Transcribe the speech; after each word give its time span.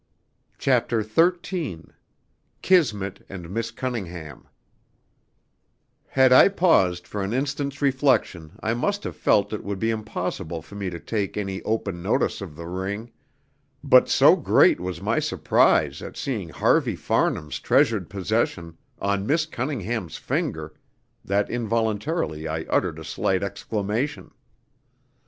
CHAPTER 0.57 1.03
XIII 1.03 1.85
"Kismet 2.63 3.23
and 3.29 3.51
Miss 3.51 3.69
Cunningham" 3.69 4.47
Had 6.07 6.33
I 6.33 6.47
paused 6.49 7.05
for 7.05 7.21
an 7.21 7.33
instant's 7.33 7.83
reflection 7.83 8.53
I 8.63 8.73
must 8.73 9.03
have 9.03 9.15
felt 9.15 9.49
that 9.51 9.57
it 9.57 9.63
would 9.63 9.77
be 9.77 9.91
impossible 9.91 10.63
for 10.63 10.73
me 10.73 10.89
to 10.89 10.99
take 10.99 11.37
any 11.37 11.61
open 11.61 12.01
notice 12.01 12.41
of 12.41 12.55
the 12.55 12.65
ring, 12.65 13.11
but 13.83 14.09
so 14.09 14.35
great 14.35 14.79
was 14.79 15.03
my 15.03 15.19
surprise 15.19 16.01
at 16.01 16.17
seeing 16.17 16.49
Harvey 16.49 16.95
Farnham's 16.95 17.59
treasured 17.59 18.09
possession 18.09 18.79
on 18.99 19.27
Miss 19.27 19.45
Cunningham's 19.45 20.17
finger 20.17 20.73
that 21.23 21.47
involuntarily 21.47 22.47
I 22.47 22.61
uttered 22.71 22.97
a 22.97 23.03
slight 23.03 23.43
exclamation. 23.43 24.31